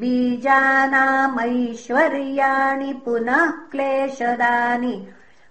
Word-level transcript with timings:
बीजानामैश्वर्याणि 0.00 2.90
पुनः 3.04 3.46
क्लेशदानि 3.72 4.94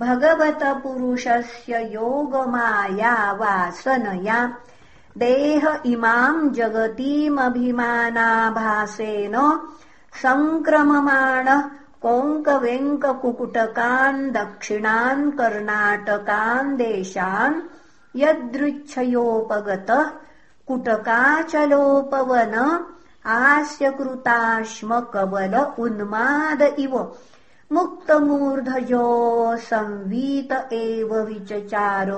भगवतपुरुषस्य 0.00 1.88
योगमाया 1.92 3.32
वासनया। 3.32 4.56
देह 5.18 5.82
इमाम् 5.86 6.54
जगतीमभिमानाभासेन 6.54 9.36
सङ्क्रममाणः 10.22 11.62
कोङ्कवेङ्ककुकुटकान् 12.04 14.32
दक्षिणान् 14.32 15.32
कर्णाटकान् 15.32 16.76
देशान् 16.76 17.62
यदृच्छयोपगतः 18.16 20.10
कुटकाचलोपवन 20.68 22.80
आस्यकृताश्मकबल 23.26 25.66
उन्माद 25.78 26.74
इव। 26.78 27.12
मुक्तमूर्धजो 27.72 29.56
संवीत 29.56 30.72
एव 30.72 31.24
विचचार। 31.24 32.12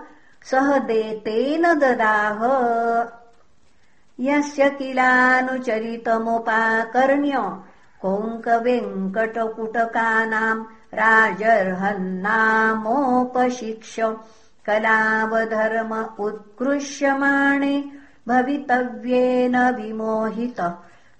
सह 0.52 0.78
देतेन 0.78 1.80
ददाह 1.80 2.40
यस्य 4.24 4.68
किलानुचरितमुपाकर्ण्य 4.80 7.40
कोङ्कवेङ्कटकुटकानाम् 8.02 10.62
राजर्हन्नामोपशिक्ष 11.00 13.96
कलावधर्म 14.68 15.92
उत्कृष्यमाणे 16.26 17.74
भवितव्येन 18.28 19.56
विमोहित 19.78 20.60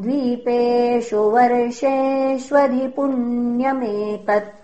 द्वीपेषु 0.00 1.16
वर्षेष्वधि 1.16 2.86
पुण्यमेतत् 2.86 4.58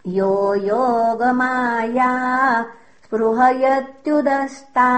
यो 0.06 0.54
योगमाया 0.54 2.12
स्पृहयत्युदस्ता 3.04 4.88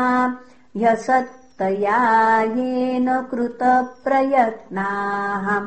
ह्यसत्तया 0.76 2.40
येन 2.40 3.22
कृतप्रयत्नाः। 3.30 5.66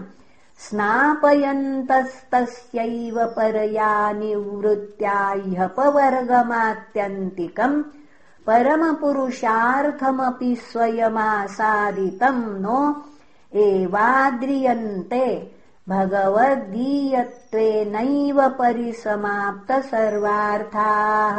स्नापयन्तस्तस्यैव 0.65 3.17
परया 3.37 3.93
निवृत्त्या 4.19 5.19
ह्यपवर्गमात्यन्तिकम् 5.47 7.79
परमपुरुषार्थमपि 8.47 10.53
स्वयमासादितम् 10.71 12.43
नो 12.63 12.81
एवाद्रियन्ते 13.67 15.27
भगवद्गीयत्वेनैव 15.89 18.49
परिसमाप्तसर्वार्थाः। 18.49 21.39